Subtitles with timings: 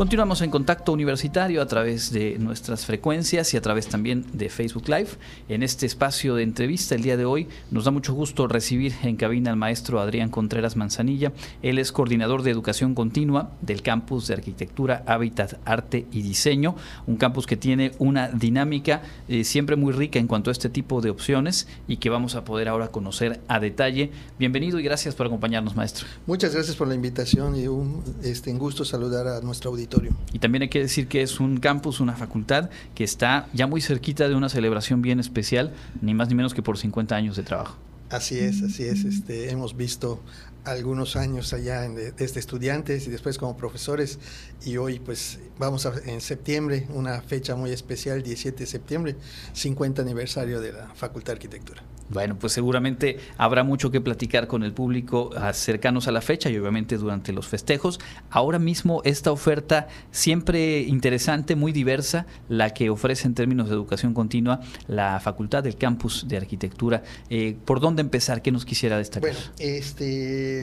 [0.00, 4.88] Continuamos en contacto universitario a través de nuestras frecuencias y a través también de Facebook
[4.88, 5.10] Live.
[5.50, 9.16] En este espacio de entrevista el día de hoy nos da mucho gusto recibir en
[9.16, 11.34] cabina al maestro Adrián Contreras Manzanilla.
[11.60, 17.18] Él es coordinador de educación continua del campus de arquitectura, hábitat, arte y diseño, un
[17.18, 21.10] campus que tiene una dinámica eh, siempre muy rica en cuanto a este tipo de
[21.10, 24.12] opciones y que vamos a poder ahora conocer a detalle.
[24.38, 26.06] Bienvenido y gracias por acompañarnos, maestro.
[26.26, 30.16] Muchas gracias por la invitación y un este, gusto saludar a nuestro auditorio.
[30.32, 33.80] Y también hay que decir que es un campus, una facultad que está ya muy
[33.80, 37.42] cerquita de una celebración bien especial, ni más ni menos que por 50 años de
[37.42, 37.76] trabajo.
[38.10, 39.04] Así es, así es.
[39.04, 40.20] Este, hemos visto
[40.64, 44.18] algunos años allá desde estudiantes y después como profesores
[44.64, 49.16] y hoy pues vamos a, en septiembre, una fecha muy especial, 17 de septiembre,
[49.52, 51.82] 50 aniversario de la Facultad de Arquitectura.
[52.10, 56.58] Bueno, pues seguramente habrá mucho que platicar con el público cercanos a la fecha y
[56.58, 58.00] obviamente durante los festejos.
[58.30, 64.12] Ahora mismo esta oferta siempre interesante, muy diversa, la que ofrece en términos de educación
[64.12, 67.04] continua la Facultad del Campus de Arquitectura.
[67.28, 68.42] Eh, ¿Por dónde empezar?
[68.42, 69.30] ¿Qué nos quisiera destacar?
[69.30, 70.59] Bueno, este,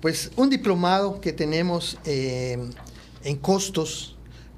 [0.00, 2.58] pues un diplomado que tenemos eh,
[3.24, 4.14] en costos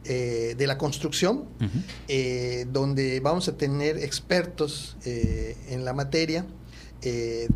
[0.09, 1.47] eh, de la construcción,
[2.07, 6.47] eh, donde vamos a tener expertos eh, en la materia.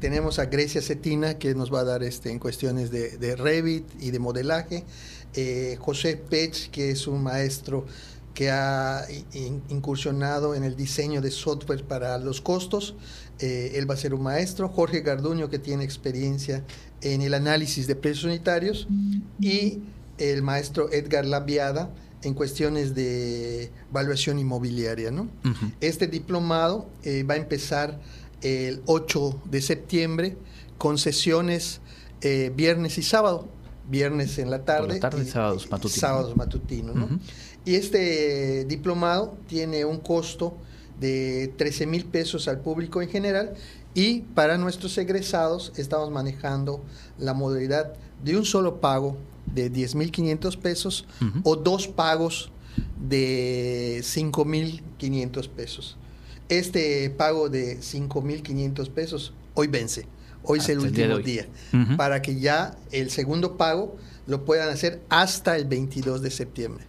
[0.01, 4.11] tenemos a Grecia Cetina, que nos va a dar este, en cuestiones de, Revit y
[4.11, 4.85] de modelaje.
[5.79, 7.87] José Pech, que es un maestro
[8.35, 9.07] que ha
[9.69, 12.95] incursionado en el diseño de software para los costos.
[13.41, 14.69] Él va a ser un maestro.
[14.69, 16.65] Jorge Garduño, que tiene experiencia
[17.01, 18.87] en el análisis de precios unitarios.
[19.41, 19.81] Y
[20.19, 21.91] el maestro Edgar Labiada,
[22.23, 25.11] en cuestiones de evaluación inmobiliaria.
[25.11, 25.29] ¿no?
[25.81, 28.01] Este diplomado eh, va a empezar
[28.43, 30.37] el 8 de septiembre
[30.79, 31.81] con sesiones
[32.21, 33.49] eh, viernes y sábado.
[33.89, 34.95] Viernes en la tarde.
[34.95, 36.01] la tarde y, sábados matutinos.
[36.01, 36.95] Sábados matutinos.
[36.95, 37.09] ¿no?
[37.65, 40.57] Y este diplomado tiene un costo
[41.01, 43.55] de 13 mil pesos al público en general
[43.95, 46.85] y para nuestros egresados estamos manejando
[47.19, 49.17] la modalidad de un solo pago
[49.53, 51.07] de 10.500 pesos
[51.43, 52.53] o dos pagos
[53.09, 55.97] de 5.500 pesos.
[56.49, 60.07] Este pago de 5.500 pesos hoy vence,
[60.43, 61.49] hoy es el último día,
[61.97, 63.97] para que ya el segundo pago
[64.27, 66.85] lo puedan hacer hasta el 22 de septiembre.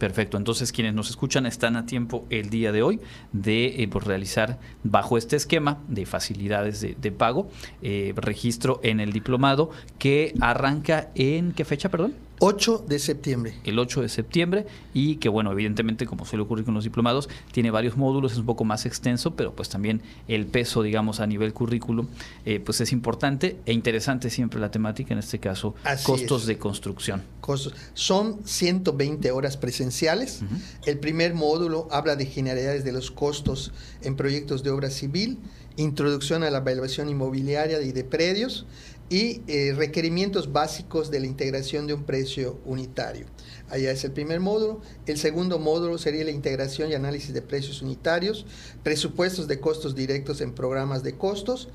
[0.00, 3.00] Perfecto, entonces quienes nos escuchan están a tiempo el día de hoy
[3.32, 7.50] de eh, realizar bajo este esquema de facilidades de, pago,
[7.82, 9.68] eh, registro en el diplomado
[9.98, 12.14] que arranca en qué fecha, perdón?
[12.40, 13.54] 8 de septiembre.
[13.64, 17.70] El 8 de septiembre y que bueno, evidentemente como suele ocurrir con los diplomados, tiene
[17.70, 21.52] varios módulos, es un poco más extenso, pero pues también el peso, digamos, a nivel
[21.52, 22.08] currículum,
[22.46, 27.22] eh, pues es importante e interesante siempre la temática, en este caso, costos de construcción.
[27.42, 27.74] Costos.
[27.92, 30.42] Son 120 horas presenciales.
[30.86, 33.72] El primer módulo habla de generalidades de los costos
[34.02, 35.38] en proyectos de obra civil,
[35.76, 38.66] introducción a la evaluación inmobiliaria y de predios
[39.10, 43.26] y eh, requerimientos básicos de la integración de un precio unitario.
[43.68, 44.80] Allá es el primer módulo.
[45.04, 48.46] El segundo módulo sería la integración y análisis de precios unitarios,
[48.84, 51.68] presupuestos de costos directos en programas de costos.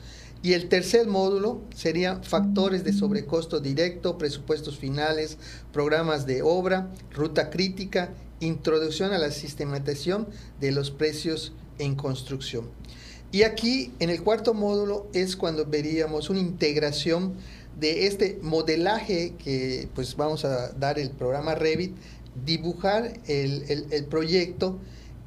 [0.44, 5.38] Y el tercer módulo sería factores de sobrecosto directo, presupuestos finales,
[5.74, 10.28] programas de obra, ruta crítica, introducción a la sistematización
[10.62, 12.70] de los precios en construcción.
[13.32, 17.34] Y aquí, en el cuarto módulo, es cuando veríamos una integración
[17.80, 21.94] de este modelaje que pues vamos a dar el programa Revit,
[22.46, 24.78] dibujar el, proyecto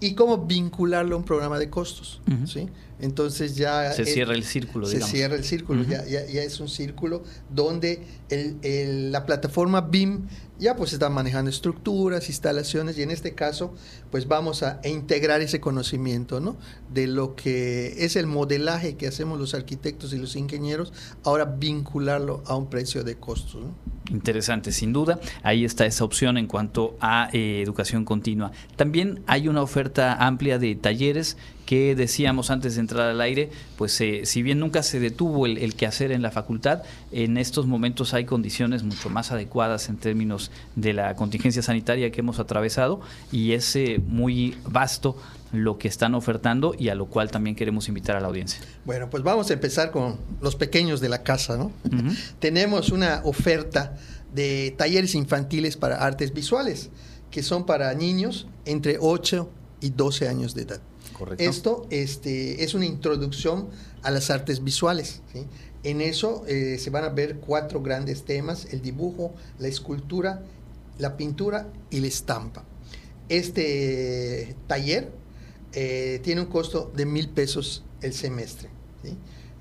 [0.01, 2.21] y cómo vincularlo a un programa de costos.
[2.47, 2.69] ¿sí?
[3.01, 3.93] Entonces ya...
[3.93, 9.13] Se cierra el círculo, Se cierra el círculo, ya, ya, es un círculo donde el,
[9.13, 10.27] la plataforma BIM
[10.59, 13.75] ya pues está manejando estructuras, instalaciones y en este caso
[14.11, 16.56] pues vamos a, integrar ese conocimiento, ¿no?
[16.93, 20.93] De lo que es el modelaje que hacemos los arquitectos y los ingenieros,
[21.23, 23.62] ahora vincularlo a un precio de costos,
[24.11, 25.21] Interesante, sin duda.
[25.43, 28.53] Ahí está esa opción en cuanto a eh, educación continua.
[28.77, 31.37] También hay una oferta amplia de talleres
[31.69, 35.59] que decíamos antes de entrar al aire, pues eh, si bien nunca se detuvo el,
[35.59, 36.82] el quehacer en la facultad,
[37.12, 42.20] en estos momentos hay condiciones mucho más adecuadas en términos de la contingencia sanitaria que
[42.20, 45.19] hemos atravesado y es eh, muy vasto
[45.53, 48.62] lo que están ofertando y a lo cual también queremos invitar a la audiencia.
[48.87, 51.70] Bueno, pues vamos a empezar con los pequeños de la casa, ¿no?
[52.38, 53.94] Tenemos una oferta
[54.35, 56.88] de talleres infantiles para artes visuales,
[57.31, 59.50] que son para niños entre 8
[59.82, 60.81] y 12 años de edad.
[61.38, 63.69] Esto este, es una introducción
[64.03, 65.23] a las artes visuales.
[65.82, 70.43] En eso eh, se van a ver cuatro grandes temas, el dibujo, la escultura
[70.99, 72.65] la pintura y la estampa.
[73.29, 75.12] Este taller
[75.73, 78.69] eh, tiene un costo de mil pesos el semestre.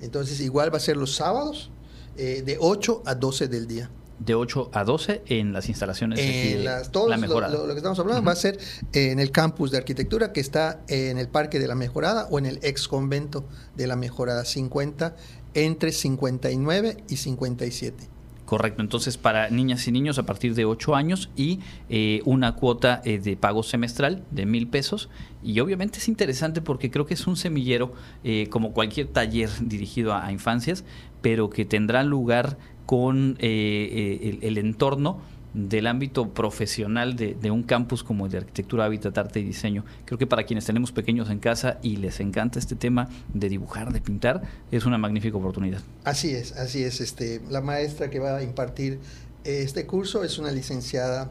[0.00, 1.70] Entonces, igual va a ser los sábados
[2.16, 6.64] eh, de 8 a 12 del día de 8 a 12 en las instalaciones de
[6.64, 7.52] la mejorada.
[7.52, 8.58] Lo, que estamos hablando va a ser
[8.92, 12.46] en el campus de arquitectura que está en el Parque de la Mejorada o en
[12.46, 13.44] el ex convento
[13.76, 15.16] de la Mejorada 50
[15.54, 18.17] entre 59 y 57.
[18.48, 21.60] Correcto, entonces para niñas y niños a partir de 8 años y
[21.90, 25.10] eh, una cuota eh, de pago semestral de mil pesos.
[25.42, 27.92] Y obviamente es interesante porque creo que es un semillero
[28.24, 30.86] eh, como cualquier taller dirigido a, infancias,
[31.20, 32.56] pero que tendrá lugar
[32.86, 35.20] con el, el entorno
[35.54, 39.84] del ámbito profesional de, un campus como el de arquitectura, hábitat, arte y diseño.
[40.04, 43.92] Creo que para quienes tenemos pequeños en casa y les encanta este tema de dibujar,
[43.92, 45.80] de pintar, es una magnífica oportunidad.
[46.04, 47.00] Así es, así es.
[47.00, 49.00] Este, la maestra que va a impartir
[49.44, 51.30] este curso es una licenciada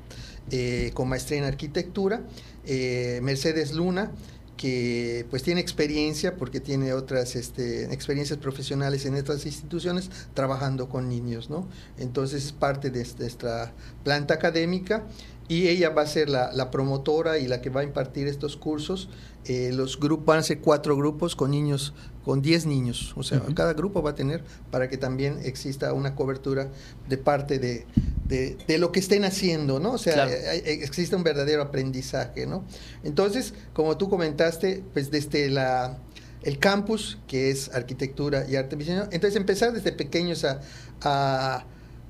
[0.49, 2.21] eh, con maestría en arquitectura,
[2.65, 4.11] eh, Mercedes Luna
[4.57, 11.07] que pues tiene experiencia porque tiene otras este, experiencias profesionales en otras instituciones trabajando con
[11.07, 11.67] niños, ¿no?
[11.97, 13.71] Entonces es parte de esta
[14.03, 15.03] planta académica
[15.49, 19.09] y ella va a ser la, promotora y la que va a impartir estos cursos.
[19.45, 21.93] Eh, los grupos van a ser cuatro grupos con niños,
[22.25, 23.13] con diez niños.
[23.15, 26.69] O sea, cada grupo va a tener para que también exista una cobertura
[27.07, 27.85] de parte de,
[28.27, 29.93] de, lo que estén haciendo, ¿no?
[29.93, 32.65] O sea, eh, eh, existe un verdadero aprendizaje, ¿no?
[33.03, 35.97] Entonces, como tú comentaste, pues desde la
[36.43, 41.65] el campus, que es arquitectura y arte diseño, entonces empezar desde pequeños a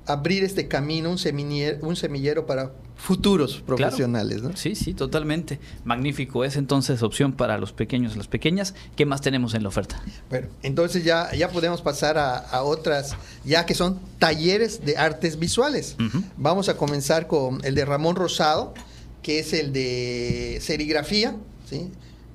[0.08, 4.42] abrir este camino, un semillero, un semillero para futuros profesionales.
[4.42, 4.56] ¿no?
[4.56, 5.60] Sí, sí, totalmente.
[5.84, 6.44] Magnífico.
[6.44, 8.74] Es entonces opción para los pequeños y las pequeñas.
[8.96, 10.02] ¿Qué más tenemos en la oferta?
[10.30, 13.14] Bueno, entonces ya, ya podemos pasar a, otras,
[13.44, 15.96] ya que son talleres de artes visuales.
[16.38, 18.72] Vamos a comenzar con el de Ramón Rosado,
[19.22, 21.36] que es el de serigrafía.
[21.68, 21.90] ¿sí?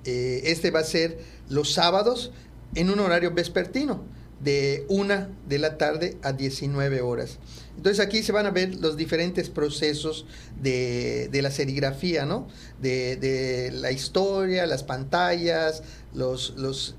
[0.06, 2.32] Eh, este va a ser los sábados
[2.76, 4.04] en un horario vespertino
[4.44, 7.40] de una de la tarde a 19 horas.
[7.78, 10.26] Entonces aquí se van a ver los diferentes procesos
[10.62, 12.48] de, la serigrafía, ¿no?
[12.82, 16.96] De, la historia, las pantallas, los, los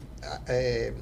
[0.49, 0.93] eh,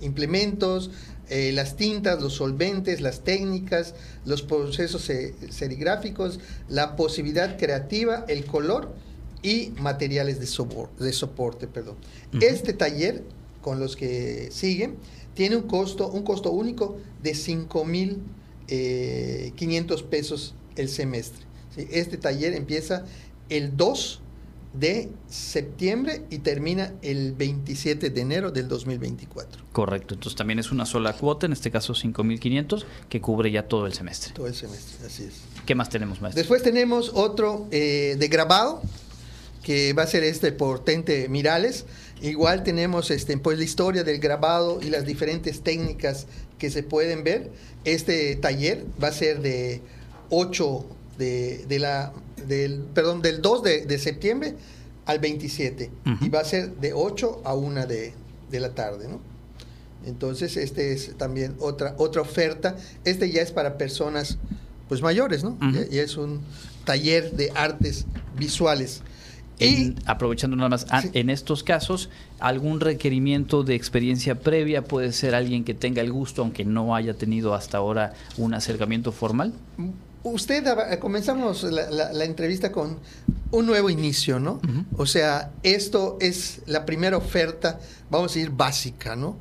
[0.00, 0.90] implementos,
[1.28, 5.10] eh, las tintas, los solventes, las técnicas, los procesos
[5.50, 8.94] serigráficos, la posibilidad creativa, el color
[9.42, 10.46] y materiales de,
[11.04, 11.66] de soporte.
[11.66, 11.96] Perdón.
[12.40, 13.22] Este taller,
[13.60, 14.96] con los que siguen,
[15.38, 18.22] tiene un costo, un costo único de 5 mil
[18.66, 21.46] 500 eh, pesos el semestre.
[21.76, 23.04] Este taller empieza
[23.48, 24.20] el 2
[24.72, 29.62] de septiembre y termina el 27 de enero del 2024.
[29.70, 33.86] Correcto, entonces también es una sola cuota, en este caso 5.500, que cubre ya todo
[33.86, 34.32] el semestre.
[34.34, 35.34] Todo el semestre, así es.
[35.64, 36.40] ¿Qué más tenemos, maestro?
[36.40, 38.82] Después tenemos otro eh, de grabado,
[39.62, 41.84] que va a ser este por Tente Mirales.
[42.20, 46.26] Igual tenemos este, pues, la historia del grabado y las diferentes técnicas
[46.58, 47.50] que se pueden ver.
[47.84, 49.80] Este taller va a ser de
[50.30, 50.86] 8
[51.18, 52.12] de, la,
[52.46, 54.54] del, perdón, del 2 de, septiembre
[55.06, 58.12] al 27 y va a ser de 8 a 1 de,
[58.52, 59.20] la tarde, ¿no?
[60.06, 62.76] Entonces, este es también otra, otra oferta.
[63.04, 64.38] Este ya es para personas
[64.88, 65.58] pues mayores, ¿no?
[65.90, 66.40] y es un
[66.84, 68.06] taller de artes
[68.38, 69.02] visuales
[70.06, 75.64] aprovechando nada más, ah, en estos casos, algún requerimiento de experiencia previa puede ser alguien
[75.64, 79.52] que tenga el gusto, aunque no haya tenido hasta ahora un acercamiento formal.
[80.22, 80.64] Usted,
[80.98, 82.98] comenzamos la, entrevista con
[83.50, 84.60] un nuevo inicio, ¿no?
[84.96, 89.36] O sea, esto es la primera oferta, vamos a decir, básica, ¿no?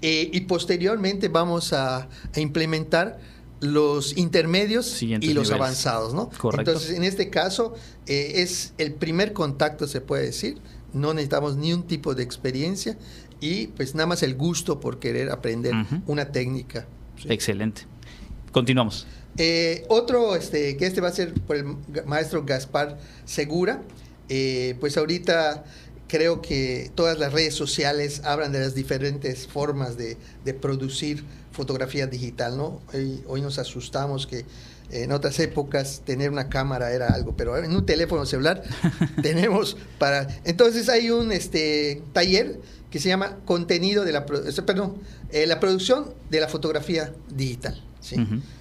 [0.00, 3.18] Eh, y posteriormente vamos a implementar
[3.62, 6.28] los intermedios y los avanzados, ¿no?
[6.30, 6.72] Correcto.
[6.72, 7.74] Entonces, en este caso,
[8.06, 10.58] eh, es el primer contacto, se puede decir.
[10.92, 12.98] No necesitamos ni un tipo de experiencia
[13.40, 15.72] y pues nada más el gusto por querer aprender
[16.06, 16.86] una técnica.
[17.24, 17.82] Excelente.
[18.50, 19.06] Continuamos.
[19.38, 21.64] Eh, otro, este, que este va a ser por el
[22.04, 23.80] maestro Gaspar Segura,
[24.28, 25.64] eh, pues ahorita
[26.08, 32.06] creo que todas las redes sociales hablan de las diferentes formas de, de producir fotografía
[32.06, 32.80] digital, ¿no?
[33.26, 34.44] Hoy, nos asustamos que
[34.90, 38.62] en otras épocas tener una cámara era algo, pero en un teléfono celular
[39.22, 40.28] tenemos para...
[40.44, 44.26] Entonces hay un este, taller que se llama contenido de la...
[44.26, 44.96] Perdón,
[45.30, 47.82] eh, la producción de la fotografía digital.
[48.00, 48.16] ¿sí?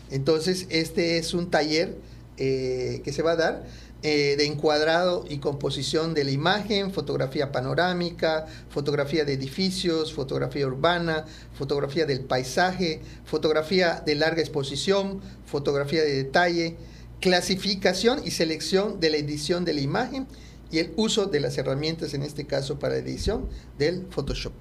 [0.09, 1.97] Entonces este es un taller
[2.37, 3.63] eh, que se va a dar
[4.03, 11.25] eh, de encuadrado y composición de la imagen, fotografía panorámica, fotografía de edificios, fotografía urbana,
[11.53, 16.77] fotografía del paisaje, fotografía de larga exposición, fotografía de detalle,
[17.19, 20.25] clasificación y selección de la edición de la imagen
[20.71, 24.53] y el uso de las herramientas, en este caso para edición, del Photoshop.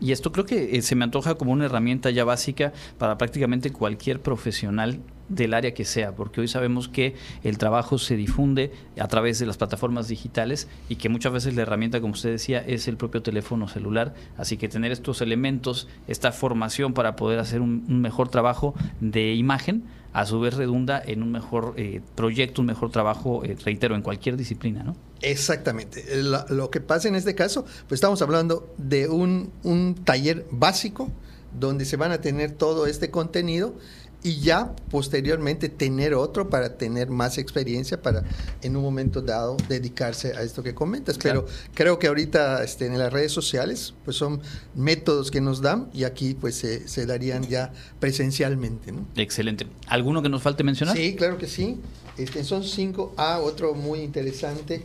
[0.00, 3.70] Y esto creo que eh, se me antoja como una herramienta ya básica para prácticamente
[3.70, 9.08] cualquier profesional del área que sea, porque hoy sabemos que el trabajo se difunde a
[9.08, 12.88] través de las plataformas digitales y que muchas veces la herramienta, como usted decía, es
[12.88, 14.12] el propio teléfono celular.
[14.36, 19.84] Así que tener estos elementos, esta formación para poder hacer un, mejor trabajo de imagen,
[20.12, 24.02] a su vez redunda en un mejor eh, proyecto, un mejor trabajo, eh, reitero, en
[24.02, 24.96] cualquier disciplina, ¿no?
[25.22, 26.04] Exactamente.
[26.16, 31.12] Lo, que pasa en este caso, pues estamos hablando de un, un taller básico
[31.58, 33.74] donde se van a tener todo este contenido
[34.22, 38.22] y ya posteriormente tener otro para tener más experiencia para
[38.62, 41.18] en un momento dado dedicarse a esto que comentas.
[41.18, 44.40] Pero creo que ahorita este, en las redes sociales pues son
[44.74, 48.92] métodos que nos dan y aquí pues se, darían ya presencialmente.
[48.92, 49.06] ¿no?
[49.16, 49.66] Excelente.
[49.86, 50.96] ¿Alguno que nos falte mencionar?
[50.96, 51.80] Sí, claro que sí.
[52.18, 53.14] Este, son cinco.
[53.16, 54.82] Ah, otro muy interesante.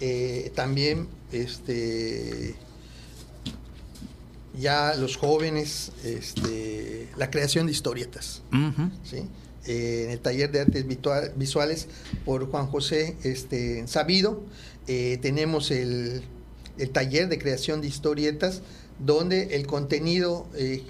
[0.00, 2.56] Eh, también este
[4.58, 8.42] ya los jóvenes este, la creación de historietas.
[9.66, 10.84] Eh, en el taller de artes
[11.36, 11.88] visuales
[12.24, 14.42] por Juan José este, Sabido
[14.86, 16.22] eh, tenemos el,
[16.92, 18.60] taller de creación de historietas
[18.98, 20.82] donde el contenido eh,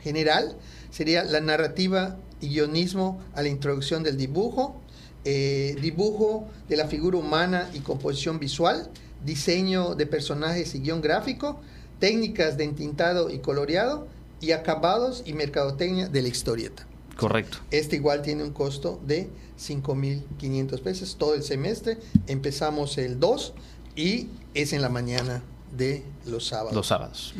[0.00, 0.56] general
[0.90, 4.80] sería la narrativa y guionismo a la introducción del dibujo,
[5.24, 8.88] dibujo de la figura humana y composición visual,
[9.26, 11.60] diseño de personajes y guion gráfico,
[11.98, 14.06] técnicas de entintado y coloreado
[14.40, 16.86] y acabados y mercadotecnia de la historieta.
[17.16, 17.58] Correcto.
[17.70, 19.28] Este igual tiene un costo de
[19.58, 21.98] 5.500 pesos todo el semestre.
[22.28, 23.54] Empezamos el 2
[23.96, 25.42] y es en la mañana
[25.76, 26.74] de los sábados.
[26.74, 27.34] Los sábados.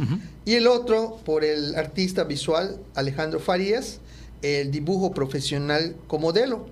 [0.44, 4.00] Y el otro por el artista visual Alejandro Farías,
[4.42, 6.66] el dibujo profesional como modelo.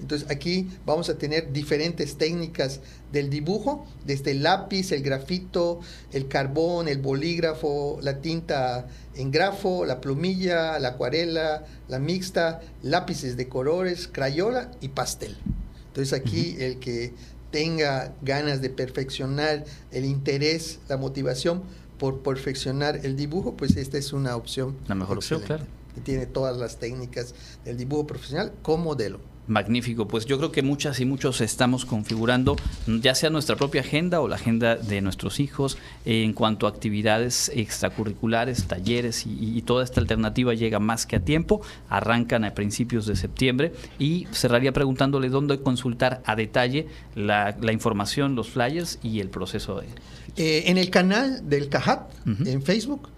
[0.00, 2.80] Entonces aquí vamos a tener diferentes técnicas
[3.12, 5.80] del dibujo, desde el lápiz, el grafito,
[6.12, 13.36] el carbón, el bolígrafo, la tinta en grafo, la plumilla, la acuarela, la mixta, lápices
[13.36, 15.36] de colores, crayola y pastel.
[15.88, 17.14] Entonces aquí el que
[17.50, 21.62] tenga ganas de perfeccionar el interés, la motivación
[21.98, 24.76] por perfeccionar el dibujo, pues esta es una opción.
[24.88, 25.64] La mejor opción, claro.
[25.94, 27.34] Que tiene todas las técnicas
[27.64, 29.32] del dibujo profesional como modelo.
[29.48, 32.54] Magnífico, pues yo creo que muchas y muchos estamos configurando
[32.86, 37.50] ya sea nuestra propia agenda o la agenda de nuestros hijos en cuanto a actividades
[37.52, 43.16] extracurriculares, talleres y, toda esta alternativa llega más que a tiempo, arrancan a principios de
[43.16, 43.72] septiembre.
[43.98, 49.88] Y cerraría preguntándole dónde consultar a detalle la, información, los flyers y el proceso de...
[50.36, 52.12] Eh, en el canal del CAJAT
[52.46, 53.08] en Facebook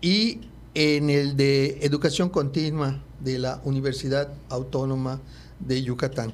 [0.00, 0.40] y
[0.74, 5.20] en el de Educación Continua de la Universidad Autónoma
[5.60, 6.32] de Yucatán.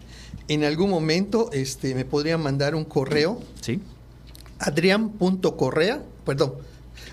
[0.49, 3.41] En algún momento este, me podrían mandar un correo.
[3.61, 3.81] Sí.
[4.59, 6.55] Adrián.correa, perdón,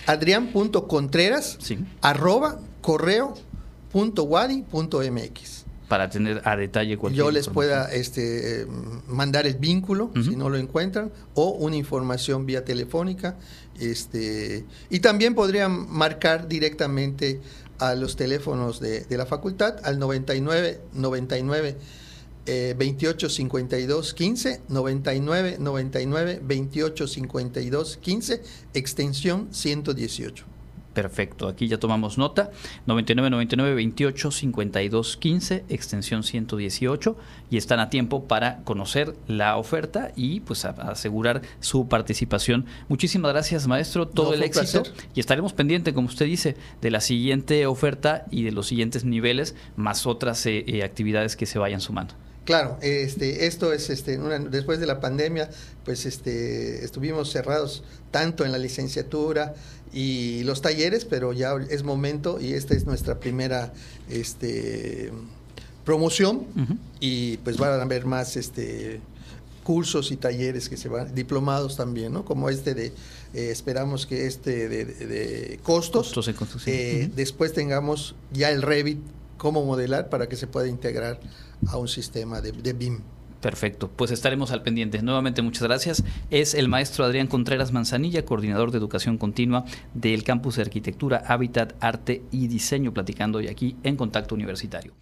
[0.08, 1.78] adrián.contreras, sí.
[2.02, 5.65] arroba correo.wadi.mx.
[5.88, 8.66] Para tener a detalle cualquier Yo les pueda este,
[9.08, 13.38] mandar el vínculo, si no lo encuentran, o una información vía telefónica.
[13.80, 17.42] Este, y también podrían marcar directamente
[17.80, 21.78] a los teléfonos de, de la facultad al 99 99
[22.46, 28.42] 28 52 15 99 99 28 52 15
[28.74, 30.55] extensión 118.
[30.96, 32.52] Perfecto, aquí ya tomamos nota.
[32.86, 37.18] 99 99 28 52 15, extensión 118
[37.52, 42.66] y están a tiempo para conocer la oferta y pues asegurar su participación.
[42.88, 44.84] Muchísimas gracias, maestro, todo el éxito
[45.14, 49.54] y estaremos pendientes, como usted dice, de la siguiente oferta y de los siguientes niveles
[49.76, 52.14] más otras eh, eh, actividades que se vayan sumando.
[52.46, 54.20] Claro, este, esto es este,
[54.52, 55.50] después de la pandemia,
[55.84, 59.56] pues este, estuvimos cerrados tanto en la licenciatura
[59.92, 63.74] y los talleres, pero ya es momento y esta es nuestra primera
[64.10, 65.12] este,
[65.86, 66.46] promoción.
[67.00, 69.02] Y pues van a haber más este,
[69.64, 72.26] cursos y talleres que se van, diplomados también, ¿no?
[72.26, 72.86] Como este de,
[73.34, 76.14] eh, esperamos que este de, costos,
[76.68, 79.00] eh, después tengamos ya el Revit
[79.38, 81.20] cómo modelar para que se pueda integrar
[81.68, 83.02] a un sistema de, BIM.
[83.42, 85.02] Perfecto, pues estaremos al pendiente.
[85.02, 86.04] Nuevamente muchas gracias.
[86.32, 91.74] Es el maestro Adrián Contreras Manzanilla, coordinador de educación continua del Campus de Arquitectura, Hábitat,
[91.80, 94.94] Arte y Diseño, platicando hoy aquí en Contacto Universitario.